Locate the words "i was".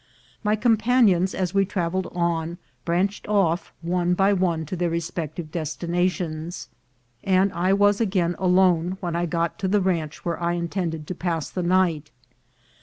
7.53-8.01